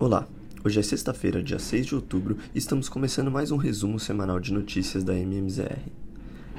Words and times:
Olá, 0.00 0.26
hoje 0.64 0.80
é 0.80 0.82
sexta-feira, 0.82 1.42
dia 1.42 1.58
6 1.58 1.84
de 1.84 1.94
outubro, 1.94 2.38
e 2.54 2.58
estamos 2.58 2.88
começando 2.88 3.30
mais 3.30 3.50
um 3.50 3.58
resumo 3.58 4.00
semanal 4.00 4.40
de 4.40 4.50
notícias 4.50 5.04
da 5.04 5.14
MMZR. 5.14 5.78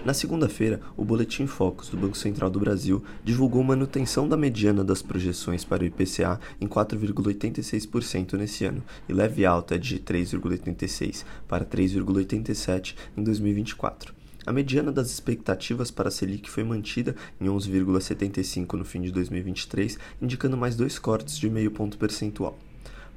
Na 0.05 0.13
segunda-feira, 0.13 0.79
o 0.95 1.03
Boletim 1.03 1.47
Focus 1.47 1.89
do 1.89 1.97
Banco 1.97 2.15
Central 2.15 2.51
do 2.51 2.59
Brasil 2.59 3.03
divulgou 3.23 3.63
manutenção 3.63 4.29
da 4.29 4.37
mediana 4.37 4.83
das 4.83 5.01
projeções 5.01 5.65
para 5.65 5.81
o 5.81 5.85
IPCA 5.87 6.39
em 6.61 6.67
4,86% 6.67 8.33
nesse 8.33 8.63
ano 8.63 8.83
e 9.09 9.13
leve 9.13 9.43
alta 9.43 9.79
de 9.79 9.97
3,86% 9.97 11.25
para 11.47 11.65
3,87% 11.65 12.93
em 13.17 13.23
2024. 13.23 14.13
A 14.45 14.53
mediana 14.53 14.91
das 14.91 15.09
expectativas 15.09 15.89
para 15.89 16.09
a 16.09 16.11
Selic 16.11 16.47
foi 16.47 16.63
mantida 16.63 17.15
em 17.39 17.45
11,75 17.45 18.73
no 18.73 18.85
fim 18.85 19.01
de 19.01 19.11
2023, 19.11 19.97
indicando 20.21 20.55
mais 20.55 20.75
dois 20.75 20.99
cortes 20.99 21.39
de 21.39 21.49
meio 21.49 21.71
ponto 21.71 21.97
percentual. 21.97 22.55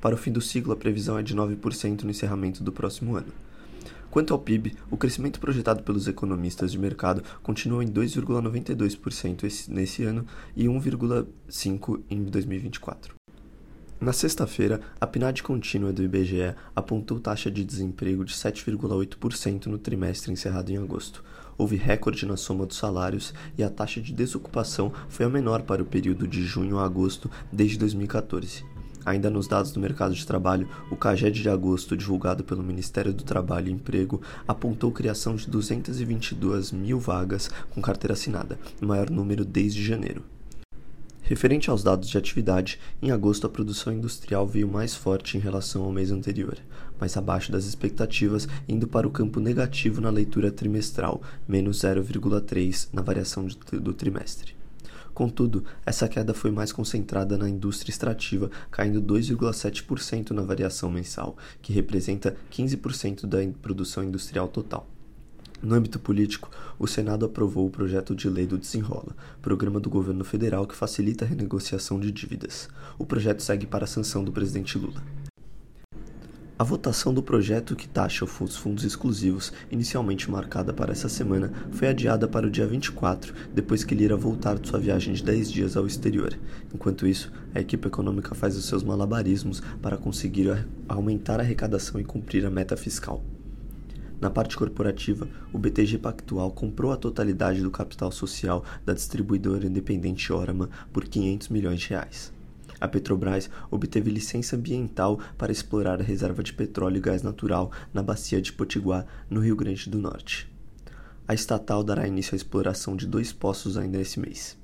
Para 0.04 0.16
o 0.16 0.18
fim 0.18 0.30
do 0.30 0.40
ciclo, 0.42 0.70
a 0.70 0.76
previsão 0.76 1.18
é 1.18 1.22
de 1.22 1.34
9% 1.34 2.02
no 2.02 2.10
encerramento 2.10 2.62
do 2.62 2.70
próximo 2.70 3.16
ano. 3.16 3.32
Quanto 4.10 4.34
ao 4.34 4.38
PIB, 4.38 4.76
o 4.90 4.98
crescimento 4.98 5.40
projetado 5.40 5.82
pelos 5.82 6.06
economistas 6.06 6.72
de 6.72 6.78
mercado 6.78 7.22
continua 7.42 7.82
em 7.82 7.88
2,92% 7.88 9.68
nesse 9.68 10.04
ano 10.04 10.26
e 10.54 10.66
1,5% 10.66 12.02
em 12.10 12.22
2024. 12.22 13.14
Na 13.98 14.12
sexta-feira, 14.12 14.78
a 15.00 15.06
PNAD 15.06 15.42
contínua 15.42 15.90
do 15.90 16.02
IBGE 16.02 16.54
apontou 16.76 17.18
taxa 17.18 17.50
de 17.50 17.64
desemprego 17.64 18.26
de 18.26 18.34
7,8% 18.34 19.68
no 19.68 19.78
trimestre 19.78 20.30
encerrado 20.30 20.70
em 20.70 20.76
agosto. 20.76 21.24
Houve 21.56 21.76
recorde 21.76 22.26
na 22.26 22.36
soma 22.36 22.66
dos 22.66 22.76
salários 22.76 23.32
e 23.56 23.64
a 23.64 23.70
taxa 23.70 24.02
de 24.02 24.12
desocupação 24.12 24.92
foi 25.08 25.24
a 25.24 25.30
menor 25.30 25.62
para 25.62 25.82
o 25.82 25.86
período 25.86 26.28
de 26.28 26.44
junho 26.44 26.78
a 26.78 26.84
agosto 26.84 27.30
desde 27.50 27.78
2014. 27.78 28.73
Ainda 29.04 29.28
nos 29.28 29.46
dados 29.46 29.70
do 29.70 29.80
mercado 29.80 30.14
de 30.14 30.26
trabalho, 30.26 30.68
o 30.90 30.96
CAGED 30.96 31.42
de 31.42 31.48
agosto, 31.48 31.96
divulgado 31.96 32.42
pelo 32.42 32.62
Ministério 32.62 33.12
do 33.12 33.22
Trabalho 33.22 33.68
e 33.68 33.72
Emprego, 33.72 34.20
apontou 34.48 34.90
criação 34.90 35.36
de 35.36 35.48
222 35.48 36.72
mil 36.72 36.98
vagas 36.98 37.50
com 37.70 37.82
carteira 37.82 38.14
assinada, 38.14 38.58
o 38.80 38.86
maior 38.86 39.10
número 39.10 39.44
desde 39.44 39.84
janeiro. 39.84 40.22
Referente 41.26 41.70
aos 41.70 41.82
dados 41.82 42.10
de 42.10 42.18
atividade, 42.18 42.78
em 43.00 43.10
agosto 43.10 43.46
a 43.46 43.50
produção 43.50 43.92
industrial 43.92 44.46
veio 44.46 44.68
mais 44.68 44.94
forte 44.94 45.38
em 45.38 45.40
relação 45.40 45.82
ao 45.82 45.90
mês 45.90 46.10
anterior, 46.10 46.58
mas 47.00 47.16
abaixo 47.16 47.50
das 47.50 47.64
expectativas, 47.64 48.46
indo 48.68 48.86
para 48.86 49.08
o 49.08 49.10
campo 49.10 49.40
negativo 49.40 50.02
na 50.02 50.10
leitura 50.10 50.50
trimestral, 50.50 51.22
menos 51.48 51.78
0,3 51.78 52.88
na 52.92 53.00
variação 53.00 53.46
do 53.46 53.94
trimestre. 53.94 54.54
Contudo, 55.14 55.64
essa 55.86 56.08
queda 56.08 56.34
foi 56.34 56.50
mais 56.50 56.72
concentrada 56.72 57.38
na 57.38 57.48
indústria 57.48 57.92
extrativa, 57.92 58.50
caindo 58.68 59.00
2,7% 59.00 60.32
na 60.32 60.42
variação 60.42 60.90
mensal, 60.90 61.36
que 61.62 61.72
representa 61.72 62.36
15% 62.50 63.24
da 63.24 63.38
produção 63.62 64.02
industrial 64.02 64.48
total. 64.48 64.88
No 65.62 65.74
âmbito 65.74 65.98
político, 65.98 66.50
o 66.78 66.86
Senado 66.86 67.24
aprovou 67.24 67.66
o 67.66 67.70
projeto 67.70 68.14
de 68.14 68.28
lei 68.28 68.46
do 68.46 68.58
Desenrola, 68.58 69.16
programa 69.40 69.80
do 69.80 69.88
governo 69.88 70.24
federal 70.24 70.66
que 70.66 70.74
facilita 70.74 71.24
a 71.24 71.28
renegociação 71.28 71.98
de 71.98 72.10
dívidas. 72.10 72.68
O 72.98 73.06
projeto 73.06 73.40
segue 73.40 73.66
para 73.66 73.84
a 73.84 73.88
sanção 73.88 74.24
do 74.24 74.32
presidente 74.32 74.76
Lula. 74.76 75.00
A 76.56 76.62
votação 76.62 77.12
do 77.12 77.20
projeto 77.20 77.74
que 77.74 77.88
taxa 77.88 78.24
os 78.24 78.56
fundos 78.56 78.84
exclusivos, 78.84 79.52
inicialmente 79.72 80.30
marcada 80.30 80.72
para 80.72 80.92
essa 80.92 81.08
semana, 81.08 81.52
foi 81.72 81.88
adiada 81.88 82.28
para 82.28 82.46
o 82.46 82.50
dia 82.50 82.64
24, 82.64 83.34
depois 83.52 83.82
que 83.82 83.92
ele 83.92 84.04
irá 84.04 84.14
voltar 84.14 84.56
de 84.56 84.68
sua 84.68 84.78
viagem 84.78 85.14
de 85.14 85.24
10 85.24 85.50
dias 85.50 85.76
ao 85.76 85.84
exterior. 85.84 86.38
Enquanto 86.72 87.08
isso, 87.08 87.32
a 87.52 87.60
equipe 87.60 87.88
econômica 87.88 88.36
faz 88.36 88.56
os 88.56 88.66
seus 88.66 88.84
malabarismos 88.84 89.60
para 89.82 89.96
conseguir 89.96 90.64
aumentar 90.88 91.40
a 91.40 91.42
arrecadação 91.42 92.00
e 92.00 92.04
cumprir 92.04 92.46
a 92.46 92.50
meta 92.50 92.76
fiscal. 92.76 93.24
Na 94.20 94.30
parte 94.30 94.56
corporativa, 94.56 95.26
o 95.52 95.58
BTG 95.58 95.98
Pactual 95.98 96.52
comprou 96.52 96.92
a 96.92 96.96
totalidade 96.96 97.62
do 97.62 97.70
capital 97.70 98.12
social 98.12 98.64
da 98.86 98.94
distribuidora 98.94 99.66
independente 99.66 100.32
Orama 100.32 100.70
por 100.92 101.04
500 101.04 101.48
milhões 101.48 101.80
de 101.80 101.88
reais. 101.88 102.33
A 102.84 102.88
Petrobras 102.88 103.48
obteve 103.70 104.10
licença 104.10 104.56
ambiental 104.56 105.18
para 105.38 105.50
explorar 105.50 106.02
a 106.02 106.04
reserva 106.04 106.42
de 106.42 106.52
petróleo 106.52 106.98
e 106.98 107.00
gás 107.00 107.22
natural 107.22 107.72
na 107.94 108.02
bacia 108.02 108.42
de 108.42 108.52
Potiguar, 108.52 109.06
no 109.30 109.40
Rio 109.40 109.56
Grande 109.56 109.88
do 109.88 109.98
Norte. 109.98 110.46
A 111.26 111.32
estatal 111.32 111.82
dará 111.82 112.06
início 112.06 112.34
à 112.34 112.36
exploração 112.36 112.94
de 112.94 113.06
dois 113.06 113.32
poços 113.32 113.78
ainda 113.78 113.98
esse 113.98 114.20
mês. 114.20 114.54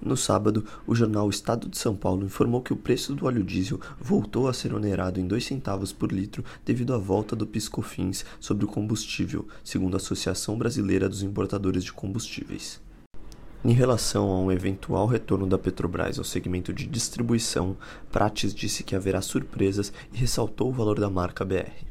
No 0.00 0.16
sábado, 0.16 0.64
o 0.86 0.94
jornal 0.94 1.28
Estado 1.28 1.68
de 1.68 1.76
São 1.76 1.94
Paulo 1.94 2.24
informou 2.24 2.62
que 2.62 2.72
o 2.72 2.76
preço 2.78 3.14
do 3.14 3.26
óleo 3.26 3.44
diesel 3.44 3.78
voltou 4.00 4.48
a 4.48 4.54
ser 4.54 4.72
onerado 4.72 5.20
em 5.20 5.26
2 5.26 5.44
centavos 5.44 5.92
por 5.92 6.10
litro 6.10 6.42
devido 6.64 6.94
à 6.94 6.98
volta 6.98 7.36
do 7.36 7.46
piscofins 7.46 8.24
sobre 8.40 8.64
o 8.64 8.68
combustível, 8.68 9.46
segundo 9.62 9.92
a 9.92 9.98
Associação 9.98 10.56
Brasileira 10.56 11.10
dos 11.10 11.22
Importadores 11.22 11.84
de 11.84 11.92
Combustíveis. 11.92 12.80
Em 13.62 13.72
relação 13.72 14.30
a 14.30 14.40
um 14.40 14.50
eventual 14.50 15.06
retorno 15.06 15.46
da 15.46 15.58
Petrobras 15.58 16.18
ao 16.18 16.24
segmento 16.24 16.72
de 16.72 16.86
distribuição, 16.86 17.76
Prates 18.10 18.54
disse 18.54 18.82
que 18.82 18.96
haverá 18.96 19.20
surpresas 19.20 19.92
e 20.14 20.16
ressaltou 20.16 20.70
o 20.70 20.72
valor 20.72 20.98
da 20.98 21.10
marca 21.10 21.44
BR. 21.44 21.84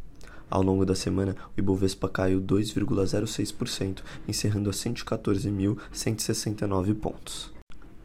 Ao 0.50 0.64
longo 0.64 0.84
da 0.84 0.96
semana, 0.96 1.36
o 1.56 1.60
Ibovespa 1.60 2.10
caiu 2.10 2.42
2,06%, 2.42 4.00
encerrando 4.28 4.72
a 4.72 4.74
114.169 4.74 6.96
pontos. 6.96 7.59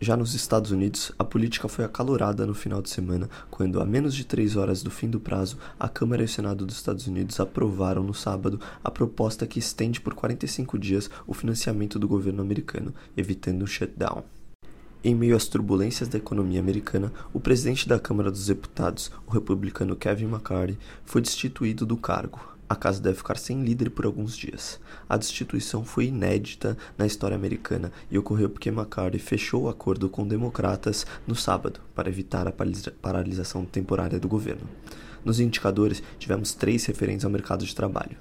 Já 0.04 0.18
nos 0.18 0.34
Estados 0.34 0.70
Unidos, 0.70 1.12
a 1.18 1.24
política 1.24 1.66
foi 1.66 1.82
acalorada 1.82 2.44
no 2.44 2.52
final 2.52 2.82
de 2.82 2.90
semana, 2.90 3.26
quando, 3.50 3.80
a 3.80 3.86
menos 3.86 4.14
de 4.14 4.22
três 4.22 4.54
horas 4.54 4.82
do 4.82 4.90
fim 4.90 5.08
do 5.08 5.18
prazo, 5.18 5.56
a 5.80 5.88
Câmara 5.88 6.20
e 6.20 6.26
o 6.26 6.28
Senado 6.28 6.66
dos 6.66 6.76
Estados 6.76 7.06
Unidos 7.06 7.40
aprovaram 7.40 8.02
no 8.02 8.12
sábado 8.12 8.60
a 8.84 8.90
proposta 8.90 9.46
que 9.46 9.58
estende 9.58 10.02
por 10.02 10.12
45 10.12 10.78
dias 10.78 11.08
o 11.26 11.32
financiamento 11.32 11.98
do 11.98 12.06
governo 12.06 12.42
americano, 12.42 12.92
evitando 13.16 13.62
um 13.62 13.66
shutdown. 13.66 14.24
Em 15.02 15.14
meio 15.14 15.34
às 15.34 15.46
turbulências 15.46 16.06
da 16.06 16.18
economia 16.18 16.60
americana, 16.60 17.10
o 17.32 17.40
presidente 17.40 17.88
da 17.88 17.98
Câmara 17.98 18.30
dos 18.30 18.48
Deputados, 18.48 19.10
o 19.26 19.30
republicano 19.30 19.96
Kevin 19.96 20.26
McCarthy, 20.26 20.78
foi 21.06 21.22
destituído 21.22 21.86
do 21.86 21.96
cargo, 21.96 22.53
a 22.68 22.74
casa 22.74 23.00
deve 23.00 23.18
ficar 23.18 23.36
sem 23.36 23.62
líder 23.62 23.90
por 23.90 24.06
alguns 24.06 24.36
dias. 24.36 24.80
A 25.08 25.16
destituição 25.16 25.84
foi 25.84 26.06
inédita 26.06 26.76
na 26.96 27.06
história 27.06 27.34
americana 27.34 27.92
e 28.10 28.18
ocorreu 28.18 28.48
porque 28.48 28.70
McCarthy 28.70 29.18
fechou 29.18 29.64
o 29.64 29.68
acordo 29.68 30.08
com 30.08 30.26
democratas 30.26 31.06
no 31.26 31.36
sábado 31.36 31.80
para 31.94 32.08
evitar 32.08 32.48
a 32.48 32.52
paralisação 33.02 33.64
temporária 33.64 34.18
do 34.18 34.28
governo. 34.28 34.66
Nos 35.24 35.40
indicadores, 35.40 36.02
tivemos 36.18 36.54
três 36.54 36.84
referentes 36.86 37.24
ao 37.24 37.30
mercado 37.30 37.64
de 37.64 37.74
trabalho. 37.74 38.16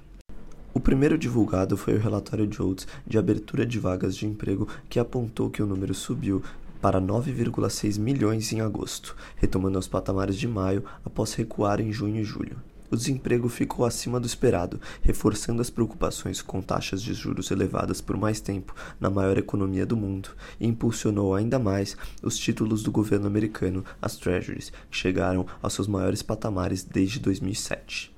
O 0.74 0.80
primeiro 0.80 1.18
divulgado 1.18 1.78
foi 1.78 1.96
o 1.96 2.00
relatório 2.00 2.48
Jones 2.48 2.88
de 3.06 3.18
abertura 3.18 3.66
de 3.66 3.80
vagas 3.80 4.16
de 4.16 4.26
emprego, 4.26 4.68
que 4.90 5.00
apontou 5.00 5.50
que 5.50 5.62
o 5.62 5.68
número 5.68 5.94
subiu 5.94 6.42
para 6.82 7.00
9,6 7.00 8.00
milhões 8.00 8.52
em 8.52 8.60
agosto, 8.60 9.16
retomando 9.36 9.80
os 9.80 9.88
patamares 9.88 10.36
de 10.36 10.48
maio 10.48 10.84
após 11.06 11.34
recuar 11.34 11.80
em 11.80 11.94
junho 11.94 12.20
e 12.20 12.24
julho 12.24 12.58
o 12.94 12.98
desemprego 12.98 13.50
ficou 13.50 13.86
acima 13.86 14.20
do 14.20 14.28
esperado, 14.28 14.80
reforçando 15.02 15.62
as 15.62 15.70
preocupações 15.70 16.42
com 16.42 16.62
taxas 16.62 17.02
de 17.02 17.14
juros 17.14 17.50
elevadas 17.50 18.02
por 18.02 18.16
mais 18.16 18.40
tempo 18.40 18.76
na 19.00 19.10
maior 19.10 19.38
economia 19.38 19.86
do 19.86 19.98
mundo 19.98 20.30
e 20.60 20.68
impulsionou 20.68 21.34
ainda 21.34 21.58
mais 21.58 21.98
os 22.22 22.38
títulos 22.38 22.84
do 22.84 22.92
governo 22.92 23.28
americano, 23.28 23.84
as 24.02 24.16
Treasuries, 24.16 24.72
que 24.90 24.98
chegaram 24.98 25.46
aos 25.62 25.74
seus 25.74 25.88
maiores 25.88 26.22
patamares 26.22 26.84
desde 26.84 27.20
2007. 27.20 28.14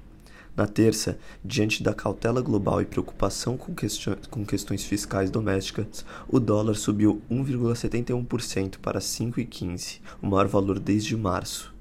Na 0.56 0.66
terça, 0.66 1.18
diante 1.44 1.84
da 1.84 1.94
cautela 1.94 2.42
global 2.42 2.82
e 2.82 2.86
preocupação 2.86 3.58
com, 3.58 3.76
com, 4.30 4.46
questões 4.46 4.86
fiscais 4.86 5.30
domésticas, 5.30 6.06
o 6.30 6.40
dólar 6.40 6.76
subiu 6.76 7.22
1,71% 7.30 8.78
para 8.78 9.00
5,15, 9.00 10.00
o 10.22 10.28
maior 10.28 10.48
valor 10.48 10.80
desde 10.80 11.16
março. 11.18 11.75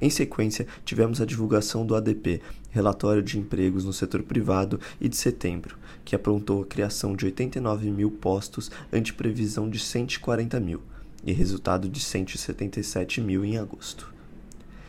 Em 0.00 0.10
sequência, 0.10 0.64
tivemos 0.84 1.20
a 1.20 1.24
divulgação 1.24 1.84
do 1.84 1.96
ADP, 1.96 2.40
Relatório 2.70 3.20
de 3.20 3.36
Empregos 3.36 3.84
no 3.84 3.92
Setor 3.92 4.22
Privado, 4.22 4.78
e 5.00 5.08
de 5.08 5.16
setembro, 5.16 5.76
que 6.04 6.14
aprontou 6.14 6.62
a 6.62 6.66
criação 6.66 7.16
de 7.16 7.24
89 7.24 7.90
mil 7.90 8.08
postos 8.08 8.70
ante 8.92 9.12
previsão 9.12 9.68
de 9.68 9.80
140 9.80 10.60
mil, 10.60 10.82
e 11.24 11.32
resultado 11.32 11.88
de 11.88 11.98
177 11.98 13.20
mil 13.20 13.44
em 13.44 13.58
agosto. 13.58 14.14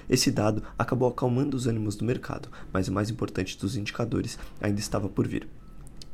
Esse 0.07 0.29
dado 0.29 0.61
acabou 0.77 1.09
acalmando 1.09 1.57
os 1.57 1.65
ânimos 1.65 1.95
do 1.95 2.05
mercado, 2.05 2.49
mas 2.71 2.87
o 2.87 2.93
mais 2.93 3.09
importante 3.09 3.57
dos 3.57 3.75
indicadores 3.75 4.37
ainda 4.61 4.79
estava 4.79 5.09
por 5.09 5.27
vir. 5.27 5.47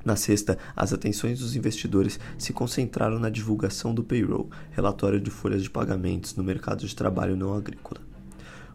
Na 0.06 0.16
sexta, 0.16 0.58
as 0.74 0.94
atenções 0.94 1.40
dos 1.40 1.56
investidores 1.56 2.18
se 2.38 2.54
concentraram 2.54 3.20
na 3.20 3.30
divulgação 3.30 3.94
do 3.94 4.04
payroll, 4.04 4.50
relatório 4.72 5.20
de 5.20 5.32
folhas 5.32 5.64
de 5.64 5.70
pagamentos 5.70 6.36
no 6.36 6.44
mercado 6.44 6.88
de 6.88 6.96
trabalho 6.96 7.36
não 7.36 7.54
agrícola 7.54 8.00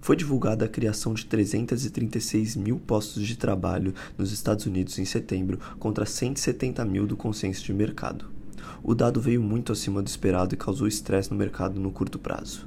foi 0.00 0.17
divulgada 0.17 0.64
a 0.64 0.69
criação 0.69 1.14
de 1.14 1.26
336 1.26 2.56
mil 2.56 2.79
postos 2.79 3.26
de 3.26 3.37
trabalho 3.37 3.94
nos 4.17 4.32
Estados 4.32 4.67
Unidos 4.67 4.99
em 4.99 5.05
setembro, 5.05 5.58
contra 5.79 6.06
170 6.06 6.85
mil 6.85 7.06
do 7.06 7.17
consenso 7.17 7.64
de 7.64 7.73
mercado. 7.73 8.26
O 8.82 8.94
dado 8.94 9.20
veio 9.20 9.43
muito 9.43 9.73
acima 9.73 10.02
do 10.02 10.08
esperado 10.08 10.55
e 10.55 10.58
causou 10.58 10.88
estresse 10.88 11.31
no 11.31 11.37
mercado 11.37 11.79
no 11.79 11.91
curto 11.91 12.19
prazo. 12.19 12.67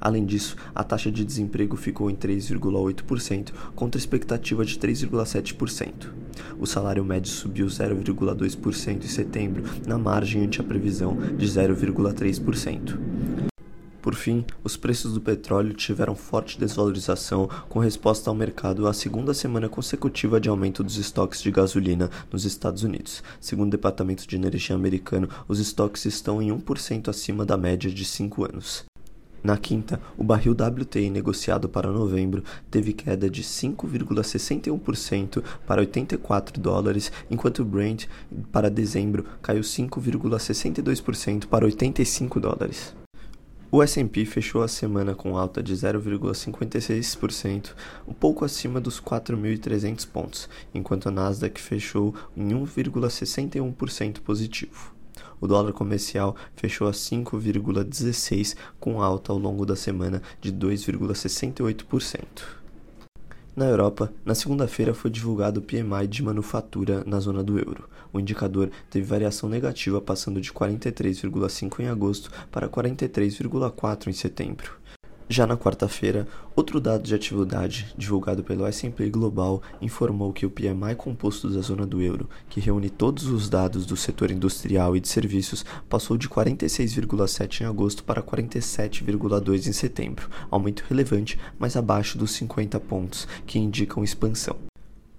Além 0.00 0.24
disso, 0.24 0.56
a 0.74 0.84
taxa 0.84 1.10
de 1.10 1.24
desemprego 1.24 1.76
ficou 1.76 2.10
em 2.10 2.14
3,8% 2.14 3.52
contra 3.74 3.98
expectativa 3.98 4.64
de 4.64 4.78
3,7%. 4.78 6.08
O 6.58 6.66
salário 6.66 7.04
médio 7.04 7.30
subiu 7.30 7.66
0,2% 7.66 9.04
em 9.04 9.08
setembro, 9.08 9.64
na 9.86 9.98
margem 9.98 10.44
ante 10.44 10.60
a 10.60 10.64
previsão 10.64 11.16
de 11.36 11.46
0,3%. 11.46 13.13
Por 14.04 14.14
fim, 14.14 14.44
os 14.62 14.76
preços 14.76 15.14
do 15.14 15.20
petróleo 15.22 15.72
tiveram 15.72 16.14
forte 16.14 16.58
desvalorização 16.58 17.48
com 17.70 17.78
resposta 17.78 18.28
ao 18.28 18.36
mercado 18.36 18.86
à 18.86 18.92
segunda 18.92 19.32
semana 19.32 19.66
consecutiva 19.66 20.38
de 20.38 20.50
aumento 20.50 20.84
dos 20.84 20.98
estoques 20.98 21.40
de 21.40 21.50
gasolina 21.50 22.10
nos 22.30 22.44
Estados 22.44 22.82
Unidos. 22.82 23.22
Segundo 23.40 23.68
o 23.68 23.70
Departamento 23.70 24.28
de 24.28 24.36
Energia 24.36 24.76
americano, 24.76 25.26
os 25.48 25.58
estoques 25.58 26.04
estão 26.04 26.42
em 26.42 26.50
1% 26.50 27.08
acima 27.08 27.46
da 27.46 27.56
média 27.56 27.90
de 27.90 28.04
5 28.04 28.44
anos. 28.44 28.84
Na 29.42 29.56
quinta, 29.56 29.98
o 30.18 30.24
barril 30.24 30.52
WTI 30.52 31.08
negociado 31.08 31.66
para 31.66 31.90
novembro 31.90 32.44
teve 32.70 32.92
queda 32.92 33.30
de 33.30 33.42
5,61% 33.42 35.42
para 35.66 35.80
84 35.80 36.60
dólares, 36.60 37.10
enquanto 37.30 37.60
o 37.60 37.64
Brent 37.64 38.04
para 38.52 38.68
dezembro 38.68 39.24
caiu 39.40 39.62
5,62% 39.62 41.46
para 41.46 41.64
85 41.64 42.38
dólares. 42.38 42.94
O 43.76 43.82
S&P 43.82 44.24
fechou 44.24 44.62
a 44.62 44.68
semana 44.68 45.16
com 45.16 45.36
alta 45.36 45.60
de 45.60 45.74
0,56%, 45.74 47.74
um 48.06 48.12
pouco 48.12 48.44
acima 48.44 48.80
dos 48.80 49.00
4.300 49.00 50.06
pontos, 50.06 50.48
enquanto 50.72 51.08
a 51.08 51.10
Nasdaq 51.10 51.60
fechou 51.60 52.14
em 52.36 52.50
1,61% 52.50 54.20
positivo. 54.20 54.94
O 55.40 55.48
dólar 55.48 55.72
comercial 55.72 56.36
fechou 56.54 56.86
a 56.86 56.92
5,16 56.92 58.54
com 58.78 59.02
alta 59.02 59.32
ao 59.32 59.38
longo 59.38 59.66
da 59.66 59.74
semana 59.74 60.22
de 60.40 60.52
2,68%. 60.52 62.62
Na 63.56 63.66
Europa, 63.66 64.12
na 64.24 64.34
segunda-feira 64.34 64.92
foi 64.92 65.08
divulgado 65.08 65.60
o 65.60 65.62
PMI 65.62 66.08
de 66.08 66.24
manufatura 66.24 67.04
na 67.06 67.20
zona 67.20 67.40
do 67.40 67.56
euro. 67.56 67.88
O 68.12 68.18
indicador 68.18 68.68
teve 68.90 69.06
variação 69.06 69.48
negativa, 69.48 70.00
passando 70.00 70.40
de 70.40 70.52
43,5 70.52 71.78
em 71.78 71.86
agosto 71.86 72.32
para 72.50 72.68
43,4 72.68 74.08
em 74.08 74.12
setembro. 74.12 74.72
Já 75.26 75.46
na 75.46 75.56
quarta-feira, 75.56 76.28
outro 76.54 76.78
dado 76.78 77.02
de 77.02 77.14
atividade, 77.14 77.94
divulgado 77.96 78.44
pelo 78.44 78.66
S&P 78.66 79.08
Global, 79.08 79.62
informou 79.80 80.34
que 80.34 80.44
o 80.44 80.50
PMI 80.50 80.94
composto 80.96 81.48
da 81.48 81.62
zona 81.62 81.86
do 81.86 82.02
euro, 82.02 82.28
que 82.50 82.60
reúne 82.60 82.90
todos 82.90 83.24
os 83.26 83.48
dados 83.48 83.86
do 83.86 83.96
setor 83.96 84.30
industrial 84.30 84.94
e 84.94 85.00
de 85.00 85.08
serviços, 85.08 85.64
passou 85.88 86.18
de 86.18 86.28
46,7 86.28 87.62
em 87.62 87.64
agosto 87.64 88.04
para 88.04 88.22
47,2 88.22 89.66
em 89.66 89.72
setembro, 89.72 90.28
aumento 90.50 90.84
relevante, 90.90 91.38
mas 91.58 91.74
abaixo 91.74 92.18
dos 92.18 92.32
50 92.32 92.78
pontos, 92.80 93.26
que 93.46 93.58
indicam 93.58 94.04
expansão. 94.04 94.56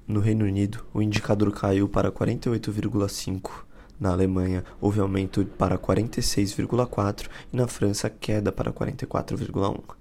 No 0.08 0.20
Reino 0.20 0.46
Unido, 0.46 0.86
o 0.94 1.02
indicador 1.02 1.52
caiu 1.52 1.90
para 1.90 2.12
48,5 2.12 3.66
na 4.00 4.12
Alemanha, 4.12 4.64
houve 4.82 5.00
aumento 5.00 5.46
para 5.58 5.78
46,4% 5.78 7.28
e 7.52 7.58
na 7.58 7.68
França, 7.68 8.10
queda 8.10 8.52
para 8.52 8.72
44,1%. 8.74 9.96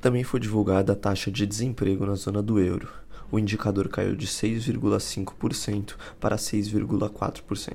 Também 0.00 0.24
foi 0.24 0.40
divulgada 0.40 0.92
a 0.92 0.96
taxa 0.96 1.30
de 1.30 1.46
desemprego 1.46 2.04
na 2.04 2.14
zona 2.14 2.42
do 2.42 2.58
euro. 2.58 2.88
O 3.30 3.38
indicador 3.38 3.88
caiu 3.88 4.14
de 4.16 4.26
6,5% 4.26 5.94
para 6.20 6.36
6,4%. 6.36 7.74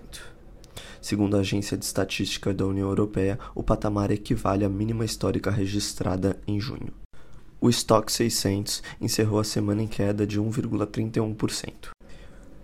Segundo 1.02 1.38
a 1.38 1.40
Agência 1.40 1.78
de 1.78 1.86
Estatística 1.86 2.54
da 2.54 2.66
União 2.66 2.90
Europeia, 2.90 3.40
o 3.56 3.64
patamar 3.64 4.12
equivale 4.12 4.66
à 4.66 4.70
mínima 4.70 5.06
histórica 5.06 5.50
registrada 5.50 6.38
em 6.46 6.60
junho. 6.60 6.94
O 7.60 7.70
estoque 7.70 8.12
600 8.12 8.84
encerrou 9.02 9.40
a 9.40 9.44
semana 9.44 9.82
em 9.82 9.88
queda 9.88 10.28
de 10.28 10.40
1,31%. 10.40 11.97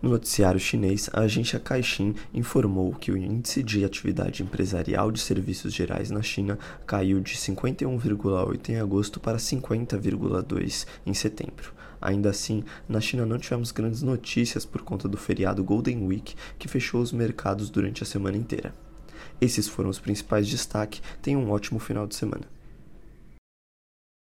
No 0.04 0.10
noticiário 0.10 0.60
chinês, 0.60 1.10
a 1.14 1.22
agência 1.22 1.58
Caixin 1.58 2.14
informou 2.34 2.94
que 2.94 3.10
o 3.10 3.16
índice 3.18 3.64
de 3.64 3.86
atividade 3.86 4.44
empresarial 4.44 5.10
de 5.10 5.22
serviços 5.22 5.74
gerais 5.74 6.12
na 6.12 6.22
China 6.22 6.60
caiu 6.86 7.22
de 7.22 7.38
51,8 7.38 8.68
em 8.68 8.82
agosto 8.82 9.22
para 9.22 9.38
50,2 9.38 10.86
em 11.06 11.14
setembro. 11.14 11.72
Ainda 12.02 12.30
assim, 12.30 12.66
na 12.86 13.00
China 13.00 13.26
não 13.26 13.38
tivemos 13.38 13.72
grandes 13.72 14.02
notícias 14.02 14.66
por 14.66 14.82
conta 14.82 15.08
do 15.08 15.16
feriado 15.16 15.64
Golden 15.64 16.06
Week 16.06 16.36
que 16.60 16.68
fechou 16.68 17.02
os 17.02 17.14
mercados 17.14 17.70
durante 17.70 18.04
a 18.04 18.06
semana 18.06 18.36
inteira. 18.36 18.74
Esses 19.40 19.70
foram 19.70 19.90
os 19.90 20.00
principais 20.00 20.50
destaques. 20.50 21.02
Tenham 21.22 21.42
um 21.42 21.50
ótimo 21.50 21.80
final 21.80 22.06
de 22.06 22.16
semana. 22.16 22.53